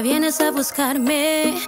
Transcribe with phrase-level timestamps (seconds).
[0.00, 1.58] Vienes a buscarme,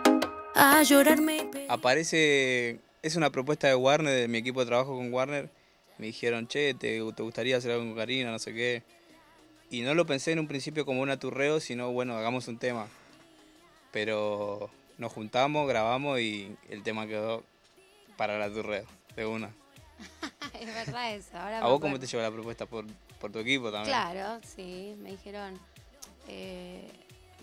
[0.55, 1.51] a llorarme.
[1.69, 5.51] Aparece, es una propuesta de Warner, de mi equipo de trabajo con Warner.
[5.99, 8.31] Me dijeron, che, ¿te, te gustaría hacer algo con Karina?
[8.31, 8.85] No sé qué.
[9.69, 12.87] Y no lo pensé en un principio como un aturreo, sino, bueno, hagamos un tema.
[13.91, 17.43] Pero nos juntamos, grabamos y el tema quedó
[18.17, 18.85] para el aturreo,
[19.17, 19.51] de una.
[20.61, 21.37] es verdad eso.
[21.37, 22.65] Ahora ¿A vos cómo te llevó la propuesta?
[22.65, 22.87] ¿Por,
[23.19, 23.87] por tu equipo también?
[23.87, 25.59] Claro, sí, me dijeron,
[26.29, 26.89] eh,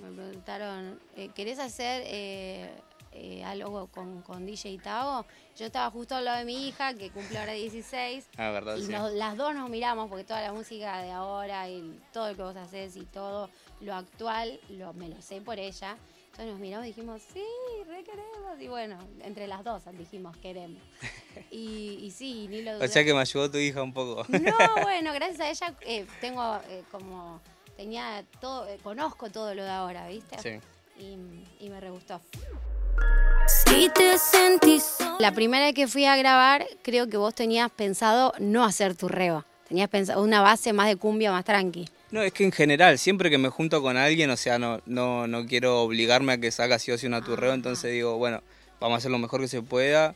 [0.02, 2.70] me preguntaron, eh, ¿querés hacer eh,
[3.12, 5.26] eh, algo con, con DJ Tavo?
[5.58, 8.84] Yo estaba justo al lado de mi hija, que cumple ahora 16, Ah, verdad, y
[8.84, 8.92] sí.
[8.92, 12.42] nos- las dos nos miramos, porque toda la música de ahora y todo lo que
[12.44, 13.50] vos haces y todo
[13.82, 15.98] lo actual, lo, me lo sé por ella.
[16.32, 17.44] Entonces nos miramos y dijimos, sí,
[17.88, 18.62] re queremos.
[18.62, 20.82] Y bueno, entre las dos dijimos, queremos.
[21.52, 22.88] Y, y sí, ni lo O dudé.
[22.88, 24.26] sea que me ayudó tu hija un poco.
[24.28, 26.60] No, bueno, gracias a ella eh, tengo
[26.92, 27.40] como,
[27.78, 30.38] tenía todo, eh, conozco todo lo de ahora, ¿viste?
[30.42, 30.60] Sí.
[31.00, 32.20] Y, y me re gustó.
[33.48, 35.16] Si te sentís sola.
[35.20, 39.08] La primera vez que fui a grabar, creo que vos tenías pensado no hacer tu
[39.08, 39.46] reba.
[39.68, 41.88] Tenías pensado una base más de cumbia, más tranqui.
[42.10, 45.28] No, es que en general, siempre que me junto con alguien, o sea, no, no,
[45.28, 48.42] no quiero obligarme a que salga sí o sí un aturreo, entonces digo, bueno,
[48.80, 50.16] vamos a hacer lo mejor que se pueda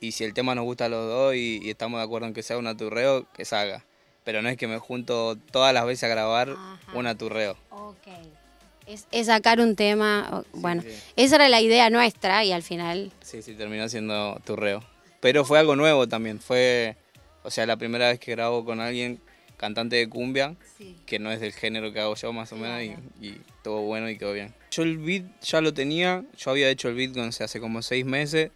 [0.00, 2.34] y si el tema nos gusta a los dos y, y estamos de acuerdo en
[2.34, 3.84] que sea un aturreo, que salga.
[4.24, 6.78] Pero no es que me junto todas las veces a grabar Ajá.
[6.94, 7.56] un aturreo.
[7.70, 8.08] Ok.
[8.86, 10.88] Es, es sacar un tema, bueno, sí.
[11.16, 13.12] esa era la idea nuestra y al final...
[13.20, 14.82] Sí, sí, terminó siendo turreo.
[15.20, 16.96] Pero fue algo nuevo también, fue,
[17.44, 19.20] o sea, la primera vez que grabo con alguien,
[19.56, 20.56] cantante de cumbia,
[21.06, 24.10] que no es del género que hago yo más o menos, y, y estuvo bueno
[24.10, 24.52] y quedó bien.
[24.72, 28.04] Yo el beat ya lo tenía, yo había hecho el beat sé, hace como seis
[28.04, 28.50] meses,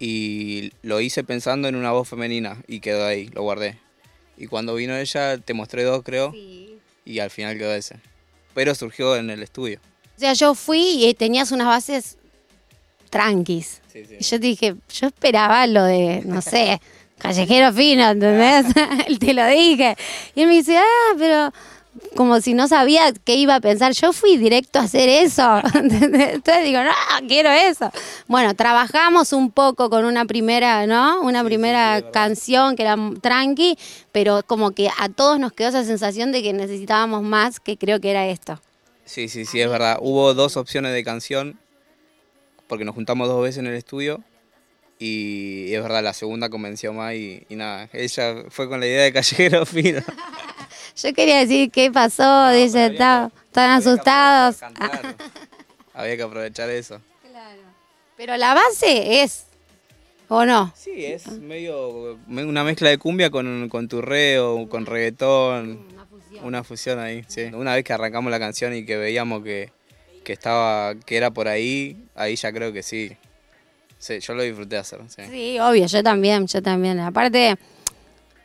[0.00, 3.78] y lo hice pensando en una voz femenina, y quedó ahí, lo guardé.
[4.38, 7.96] Y cuando vino ella, te mostré dos creo, y al final quedó ese.
[8.54, 9.80] Pero surgió en el estudio.
[10.16, 12.18] O sea, yo fui y tenías unas bases
[13.10, 13.80] tranquis.
[13.92, 14.16] Sí, sí.
[14.18, 16.80] Y yo te dije, yo esperaba lo de, no sé,
[17.18, 18.66] callejero fino, ¿entendés?
[19.06, 19.96] Él te lo dije.
[20.34, 21.52] Y él me dice, ah, pero
[22.16, 23.92] como si no sabía qué iba a pensar.
[23.92, 25.60] Yo fui directo a hacer eso.
[25.74, 26.92] Entonces digo, no,
[27.28, 27.90] quiero eso.
[28.26, 31.20] Bueno, trabajamos un poco con una primera, ¿no?
[31.22, 33.78] Una primera canción que era tranqui,
[34.12, 38.00] pero como que a todos nos quedó esa sensación de que necesitábamos más, que creo
[38.00, 38.60] que era esto.
[39.04, 39.98] Sí, sí, sí, es verdad.
[40.00, 41.58] Hubo dos opciones de canción,
[42.66, 44.22] porque nos juntamos dos veces en el estudio,
[44.98, 49.04] y es verdad, la segunda convenció más y, y nada, ella fue con la idea
[49.04, 50.02] de callejero fino.
[51.02, 54.56] Yo quería decir qué pasó, dice, había que- "Está- están Había que asustados.
[55.94, 57.00] Había que aprovechar eso.
[58.16, 59.44] Pero la base es,
[60.28, 60.72] ¿o no?
[60.76, 65.86] Sí, es medio me- una mezcla de cumbia con, con turreo, con reggaetón,
[66.42, 67.42] una fusión ahí, sí.
[67.52, 69.70] Una vez que arrancamos la canción y que veíamos que,
[70.24, 73.16] que estaba, que era por ahí, ahí ya creo que sí.
[74.00, 75.22] Sí, yo lo disfruté hacer, sí.
[75.30, 76.98] Sí, obvio, yo también, yo también.
[77.00, 77.56] Aparte,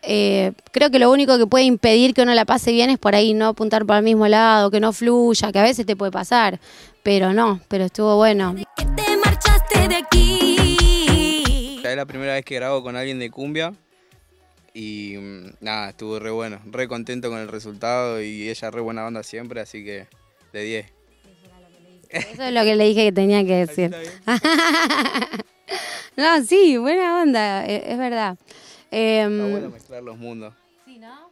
[0.03, 3.15] eh, creo que lo único que puede impedir que uno la pase bien es por
[3.15, 6.11] ahí no apuntar para el mismo lado, que no fluya, que a veces te puede
[6.11, 6.59] pasar.
[7.03, 8.55] Pero no, pero estuvo bueno.
[8.77, 11.79] Que te marchaste de aquí.
[11.83, 13.73] Ya es la primera vez que grabo con alguien de cumbia
[14.73, 19.03] y mm, nada, estuvo re bueno, re contento con el resultado y ella re buena
[19.03, 20.07] banda siempre, así que
[20.53, 20.85] de 10.
[22.09, 23.95] Eso es lo que le dije que tenía que decir.
[26.15, 28.37] No, sí, buena onda, e- es verdad.
[28.95, 30.53] Em, Está bueno mezclar los mundos.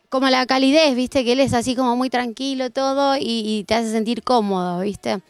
[0.10, 3.76] como la calidez, viste, que él es así como muy tranquilo todo y, y te
[3.76, 5.22] hace sentir cómodo, viste.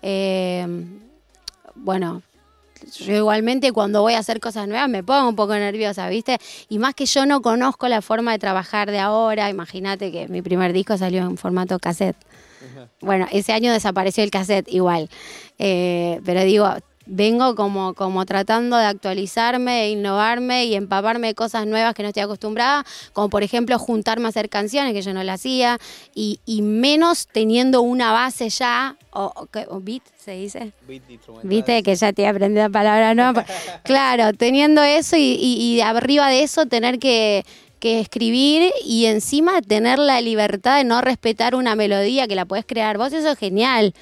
[0.00, 0.66] Eh,
[1.74, 2.22] bueno,
[2.98, 6.38] yo igualmente cuando voy a hacer cosas nuevas me pongo un poco nerviosa, viste.
[6.68, 10.40] Y más que yo no conozco la forma de trabajar de ahora, imagínate que mi
[10.42, 12.16] primer disco salió en formato cassette.
[13.00, 15.08] Bueno, ese año desapareció el cassette igual.
[15.58, 16.68] Eh, pero digo,
[17.14, 22.08] vengo como, como tratando de actualizarme, e innovarme y empaparme de cosas nuevas que no
[22.08, 25.78] estoy acostumbrada, como por ejemplo juntarme a hacer canciones que yo no la hacía,
[26.14, 29.66] y, y menos teniendo una base ya, o, o, ¿qué?
[29.68, 30.72] ¿O beat se dice.
[30.88, 31.02] Beat.
[31.42, 33.34] Viste que ya te he aprendido la palabra, ¿no?
[33.84, 37.44] claro, teniendo eso y, y- y arriba de eso tener que,
[37.78, 42.64] que escribir y encima tener la libertad de no respetar una melodía que la podés
[42.64, 43.92] crear vos, eso es genial.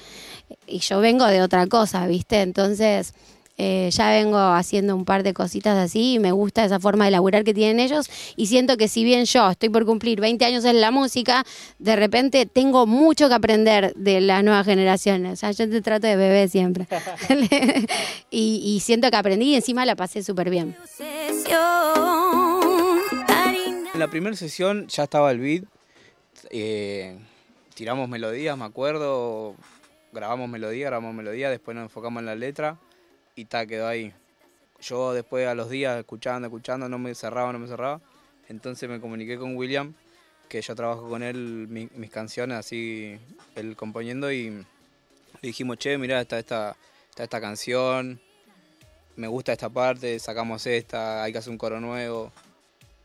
[0.67, 2.41] Y yo vengo de otra cosa, ¿viste?
[2.41, 3.13] Entonces
[3.57, 7.11] eh, ya vengo haciendo un par de cositas así y me gusta esa forma de
[7.11, 10.65] laburar que tienen ellos y siento que si bien yo estoy por cumplir 20 años
[10.65, 11.45] en la música,
[11.77, 15.33] de repente tengo mucho que aprender de las nuevas generaciones.
[15.33, 16.87] O sea, yo te trato de bebé siempre.
[18.31, 20.75] y, y siento que aprendí y encima la pasé súper bien.
[23.93, 25.65] En la primera sesión ya estaba el beat,
[26.49, 27.19] eh,
[27.75, 29.55] tiramos melodías, me acuerdo,
[30.11, 32.77] grabamos melodía, grabamos melodía, después nos enfocamos en la letra
[33.35, 34.13] y ta, quedó ahí.
[34.81, 38.01] Yo después a los días, escuchando, escuchando, no me cerraba, no me cerraba.
[38.49, 39.93] Entonces me comuniqué con William,
[40.49, 43.17] que yo trabajo con él mis canciones, así,
[43.55, 44.65] él componiendo y
[45.41, 46.75] dijimos, che, mira está esta,
[47.09, 48.19] está esta canción,
[49.15, 52.31] me gusta esta parte, sacamos esta, hay que hacer un coro nuevo.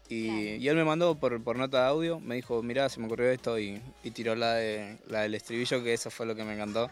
[0.08, 3.31] Y, él me mandó por, por, nota de audio, me dijo, mira se me ocurrió
[3.31, 3.81] esto y,
[4.14, 6.91] tiró la, de, la del estribillo, que eso fue lo que me encantó.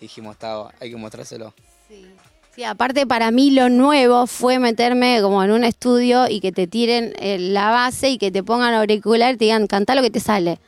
[0.00, 1.52] dijimos, estaba, hay que mostrárselo.
[1.88, 2.06] Sí.
[2.54, 6.68] Sí, aparte para mí lo nuevo fue meterme como en un estudio y que te
[6.68, 10.10] tiren eh, la base y que te pongan auricular y te digan, canta lo que
[10.10, 10.60] te sale.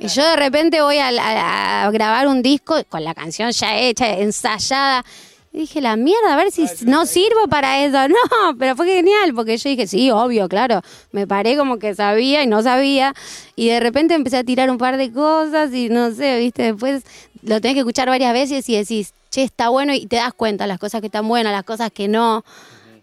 [0.00, 5.04] Y yo de repente voy a grabar un disco con la canción ya hecha, ensayada.
[5.54, 7.98] Y dije, la mierda, a ver si no sirvo para eso.
[8.08, 10.80] No, pero fue genial, porque yo dije, sí, obvio, claro.
[11.10, 13.14] Me paré como que sabía y no sabía.
[13.54, 17.04] Y de repente empecé a tirar un par de cosas y no sé, viste, después
[17.42, 20.66] lo tenés que escuchar varias veces y decís, che, está bueno y te das cuenta
[20.66, 22.44] las cosas que están buenas, las cosas que no.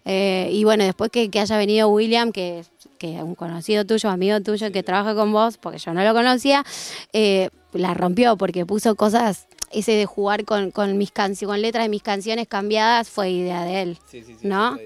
[0.04, 2.64] Eh, y bueno, después que, haya venido William, que,
[2.98, 6.14] que es un conocido tuyo, amigo tuyo, que trabaja con vos, porque yo no lo
[6.14, 6.64] conocía,
[7.12, 11.84] eh, la rompió porque puso cosas ese de jugar con, con mis canciones, con letras
[11.84, 14.76] de mis canciones cambiadas fue idea de él, sí, sí, sí, ¿no?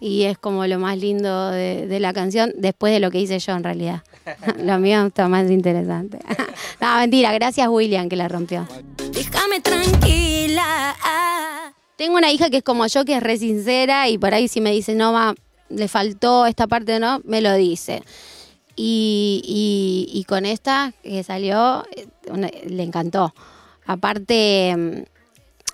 [0.00, 3.52] Y es como lo más lindo de, la canción, después de lo que hice yo
[3.52, 4.04] en realidad.
[4.62, 6.20] lo mío está más interesante.
[6.80, 8.66] no, mentira, gracias William que la rompió.
[9.12, 10.94] Déjame tranquila.
[11.96, 14.60] Tengo una hija que es como yo, que es re sincera y por ahí si
[14.60, 15.34] me dice, no, ma,
[15.68, 17.20] le faltó esta parte, ¿no?
[17.24, 18.04] Me lo dice.
[18.80, 22.06] Y, y, y con esta que salió, eh,
[22.68, 23.34] le encantó.
[23.84, 25.18] Aparte, mm,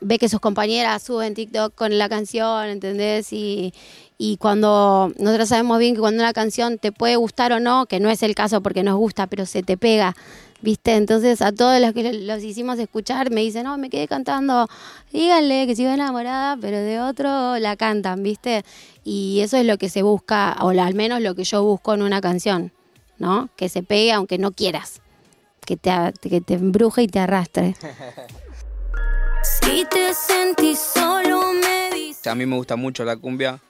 [0.00, 3.30] ve que sus compañeras suben TikTok con la canción, ¿entendés?
[3.32, 3.74] Y,
[4.16, 8.00] y cuando nosotros sabemos bien que cuando una canción te puede gustar o no, que
[8.00, 10.16] no es el caso porque nos gusta, pero se te pega,
[10.62, 10.94] ¿viste?
[10.94, 14.68] Entonces a todos los que los hicimos escuchar me dicen, no, me quedé cantando,
[15.12, 18.64] díganle que sigo enamorada, pero de otro la cantan, ¿viste?
[19.04, 22.02] Y eso es lo que se busca, o al menos lo que yo busco en
[22.02, 22.72] una canción,
[23.18, 23.48] ¿no?
[23.56, 25.00] Que se pegue aunque no quieras
[25.64, 25.90] que te,
[26.20, 27.74] que te embruje y te arrastre.
[29.44, 32.14] Si te sentís solo, me.
[32.24, 33.60] A mí me gusta mucho la cumbia.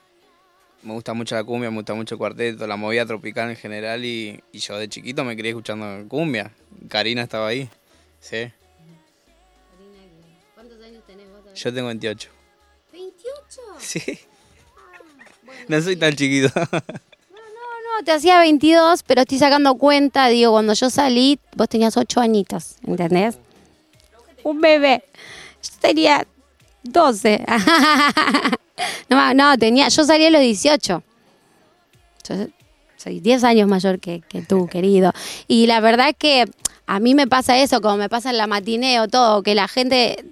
[0.83, 4.05] Me gusta mucho la cumbia, me gusta mucho el cuarteto, la movida tropical en general
[4.05, 6.53] y, yo de chiquito me quería escuchando cumbia.
[6.87, 7.69] Karina estaba ahí,
[8.21, 8.49] sí.
[10.53, 11.53] ¿Cuántos años tenés vos?
[11.53, 12.29] Yo tengo 28.
[12.93, 13.59] ¿28?
[13.79, 14.19] Sí.
[14.77, 16.53] Ah, no soy tan chiquito.
[18.03, 22.75] te hacía 22, pero estoy sacando cuenta, digo, cuando yo salí, vos tenías 8 añitos,
[22.85, 23.37] ¿entendés?
[24.43, 25.03] Un bebé.
[25.63, 26.27] Yo tenía
[26.83, 27.45] 12.
[29.09, 31.03] no, no, tenía, yo salí a los 18.
[32.27, 32.35] Yo
[32.97, 35.11] soy 10 años mayor que, que tú, querido.
[35.47, 36.45] Y la verdad es que
[36.87, 40.25] a mí me pasa eso, como me pasa en la matineo, todo, que la gente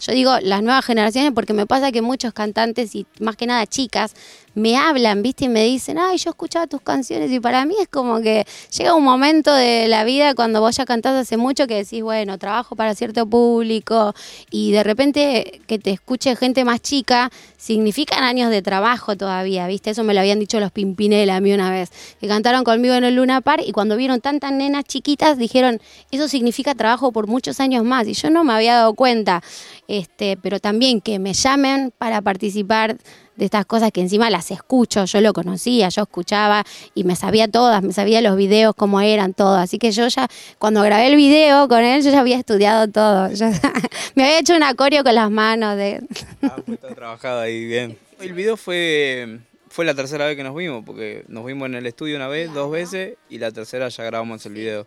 [0.00, 3.66] yo digo las nuevas generaciones porque me pasa que muchos cantantes y más que nada
[3.66, 4.14] chicas
[4.56, 5.44] me hablan, ¿viste?
[5.44, 8.46] Y me dicen, ay, yo escuchaba tus canciones y para mí es como que
[8.76, 12.38] llega un momento de la vida cuando vos ya cantás hace mucho que decís, bueno,
[12.38, 14.14] trabajo para cierto público
[14.50, 19.90] y de repente que te escuche gente más chica significan años de trabajo todavía, ¿viste?
[19.90, 23.04] Eso me lo habían dicho los Pimpinela a mí una vez, que cantaron conmigo en
[23.04, 27.60] el Luna Par y cuando vieron tantas nenas chiquitas dijeron, eso significa trabajo por muchos
[27.60, 29.42] años más y yo no me había dado cuenta,
[29.88, 32.96] este, pero también que me llamen para participar
[33.36, 37.48] de estas cosas que encima las escucho, yo lo conocía, yo escuchaba y me sabía
[37.48, 39.56] todas, me sabía los videos, cómo eran, todo.
[39.56, 43.28] Así que yo ya, cuando grabé el video con él, yo ya había estudiado todo.
[44.14, 45.76] me había hecho un acorio con las manos.
[45.76, 46.02] De...
[46.42, 47.98] ah, pues todo trabajado ahí, bien.
[48.20, 51.86] El video fue, fue la tercera vez que nos vimos, porque nos vimos en el
[51.86, 54.86] estudio una vez, dos veces, y la tercera ya grabamos el video.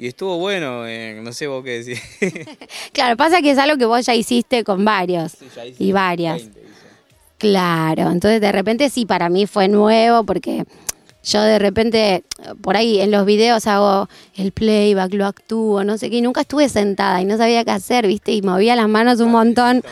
[0.00, 2.00] Y estuvo bueno, eh, no sé vos qué decís.
[2.94, 5.34] claro, pasa que es algo que vos ya hiciste con varios
[5.78, 6.48] y varias.
[7.36, 10.64] Claro, entonces de repente sí, para mí fue nuevo porque
[11.22, 12.24] yo de repente,
[12.62, 16.40] por ahí en los videos hago el playback, lo actúo, no sé qué, y nunca
[16.42, 18.32] estuve sentada y no sabía qué hacer, ¿viste?
[18.32, 19.82] Y movía las manos un montón.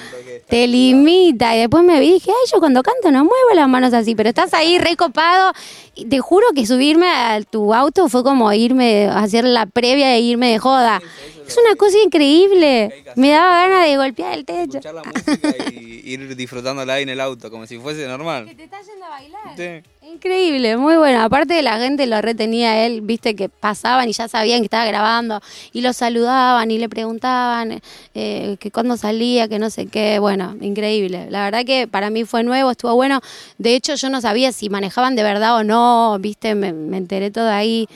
[0.48, 1.54] Te limita.
[1.54, 4.14] Y después me vi y dije, ay, yo cuando canto no muevo las manos así,
[4.14, 5.52] pero estás ahí recopado.
[5.94, 10.20] Y te juro que subirme a tu auto fue como irme, hacer la previa de
[10.20, 11.02] irme de joda.
[11.48, 13.04] Es una cosa increíble.
[13.16, 14.78] Me daba ganas de golpear el techo.
[14.78, 18.46] Escuchar la música y ir disfrutándola ahí en el auto, como si fuese normal.
[18.46, 19.56] Que te yendo a bailar.
[19.56, 19.90] Sí.
[20.12, 21.22] Increíble, muy bueno.
[21.22, 24.86] Aparte de la gente lo retenía él, viste que pasaban y ya sabían que estaba
[24.86, 25.40] grabando
[25.72, 27.80] y lo saludaban y le preguntaban
[28.14, 30.18] eh, que cuándo salía, que no sé qué.
[30.18, 31.28] Bueno, increíble.
[31.30, 33.20] La verdad que para mí fue nuevo, estuvo bueno.
[33.58, 37.30] De hecho, yo no sabía si manejaban de verdad o no, viste, me, me enteré
[37.30, 37.88] todo ahí.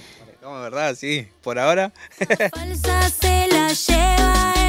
[0.42, 1.92] De verdad, sí, por ahora.
[2.52, 4.61] Falsa se la lleva